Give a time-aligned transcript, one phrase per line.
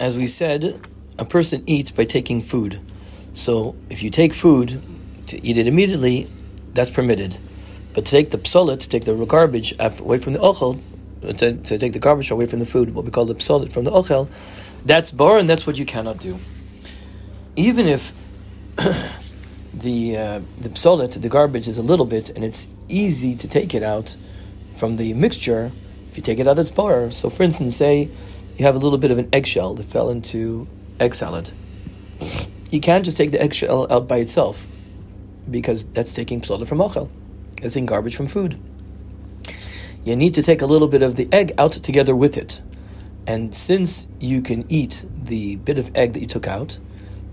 [0.00, 0.80] as we said,
[1.18, 2.80] a person eats by taking food.
[3.32, 4.82] So if you take food
[5.26, 6.28] to eat it immediately,
[6.74, 7.38] that's permitted.
[7.94, 10.80] But to take the psolet, to take the garbage away from the ochel,
[11.22, 13.84] to, to, take the garbage away from the food, what we call the psolet from
[13.84, 14.28] the ochel,
[14.84, 16.38] that's bar, and that's what you cannot do.
[17.56, 18.12] Even if
[19.74, 23.74] the uh, the psolet, the garbage, is a little bit, and it's easy to take
[23.74, 24.16] it out
[24.70, 25.72] from the mixture.
[26.08, 27.10] If you take it out, it's bar.
[27.10, 28.08] So, for instance, say
[28.58, 30.66] you have a little bit of an eggshell that fell into
[30.98, 31.52] egg salad.
[32.70, 34.66] You can't just take the eggshell out by itself
[35.48, 37.08] because that's taking psola from ochel.
[37.62, 38.60] It's in garbage from food.
[40.04, 42.60] You need to take a little bit of the egg out together with it.
[43.28, 46.78] And since you can eat the bit of egg that you took out,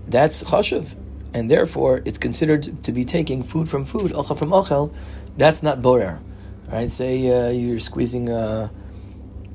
[0.06, 0.94] that's chashuv.
[1.34, 4.94] And therefore, it's considered to be taking food from food, ochel from ochel.
[5.36, 6.20] That's not borer.
[6.68, 6.90] Right?
[6.90, 8.68] Say uh, you're squeezing uh,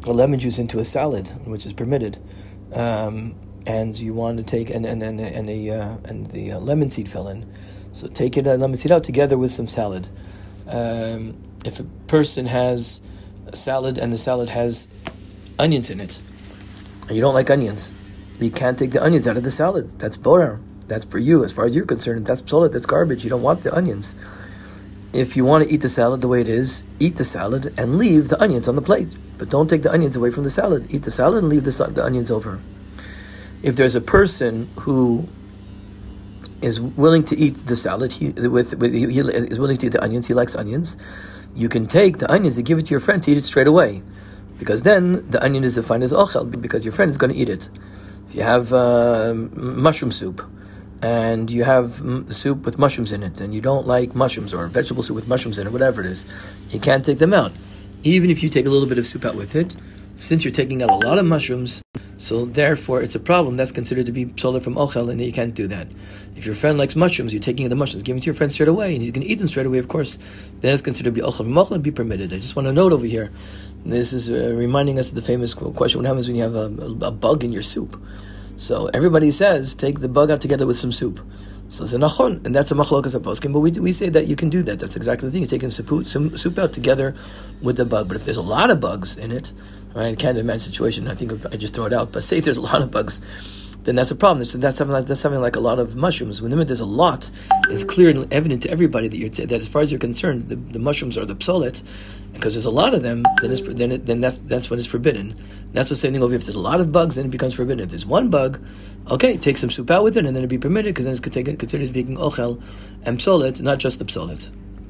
[0.05, 2.18] a lemon juice into a salad, which is permitted,
[2.73, 3.36] um,
[3.68, 6.90] and you want to take and and and, and a uh, and the uh, lemon
[6.90, 7.52] seed fell in,
[7.91, 10.10] so take it uh, lemon seed out together with some salad.
[10.68, 13.02] Um, if a person has
[13.48, 14.88] a salad and the salad has
[15.60, 16.22] onions in it,
[17.07, 17.91] and you don't like onions,
[18.40, 19.99] you can't take the onions out of the salad.
[19.99, 20.60] That's borer.
[20.88, 22.26] That's for you, as far as you're concerned.
[22.26, 22.74] That's psolet.
[22.74, 23.24] That's garbage.
[23.24, 24.16] You don't want the onions.
[25.13, 27.98] If you want to eat the salad the way it is, eat the salad and
[27.98, 29.09] leave the onions on the plate.
[29.37, 30.87] But don't take the onions away from the salad.
[30.90, 32.62] Eat the salad and leave the, the onions over.
[33.62, 35.27] If there's a person who
[36.62, 40.04] is willing to eat the salad, he, with, with, he is willing to eat the
[40.04, 40.95] onions, he likes onions,
[41.55, 43.67] you can take the onions and give it to your friend to eat it straight
[43.67, 44.01] away.
[44.57, 47.49] Because then the onion is defined as ochel, because your friend is going to eat
[47.49, 47.70] it.
[48.29, 50.41] If you have uh, mushroom soup,
[51.02, 55.04] and you have soup with mushrooms in it, and you don't like mushrooms, or vegetable
[55.04, 56.26] soup with mushrooms in it, whatever it is,
[56.70, 57.52] you can't take them out
[58.04, 59.76] even if you take a little bit of soup out with it,
[60.16, 61.82] since you're taking out a lot of mushrooms,
[62.18, 65.53] so therefore it's a problem that's considered to be psolet from ochel, and you can't
[65.53, 65.88] do that.
[66.35, 68.94] If your friend likes mushrooms, you're taking the mushrooms, giving to your friend straight away,
[68.94, 70.18] and he's going to eat them straight away, of course,
[70.62, 72.33] then it's considered to be ochel from ochel and be permitted.
[72.33, 73.31] I just want to note over here,
[73.85, 76.66] this is uh, reminding us of the famous question: What happens when you have a,
[77.06, 78.00] a bug in your soup?
[78.61, 81.19] So everybody says take the bug out together with some soup.
[81.69, 83.53] So it's a nachon, and that's a machlokas aposkim.
[83.53, 84.77] But we, we say that you can do that.
[84.77, 85.41] That's exactly the thing.
[85.41, 87.16] You're taking soup, some soup out together
[87.63, 88.07] with the bug.
[88.07, 89.51] But if there's a lot of bugs in it,
[89.95, 91.07] right, I can't imagine a situation.
[91.07, 92.11] I think I just throw it out.
[92.11, 93.19] But say there's a lot of bugs,
[93.84, 94.40] then that's a problem.
[94.40, 96.42] That's, that's something like that's something like a lot of mushrooms.
[96.42, 97.30] When there's a lot,
[97.69, 100.50] it's clear and evident to everybody that you're t- that as far as you're concerned,
[100.50, 101.81] the, the mushrooms are the psolet,
[102.34, 103.24] because there's a lot of them.
[103.42, 105.36] Then then it, then that's that's when it's forbidden.
[105.74, 106.36] That's the same thing over.
[106.36, 107.84] If there's a lot of bugs, then it becomes forbidden.
[107.84, 108.64] If there's one bug,
[109.09, 111.22] okay, take some soup out with it, and then it'd be permitted because then it's
[111.22, 112.62] considered, considered being ochel
[113.03, 114.52] and psolet, not just the psolet.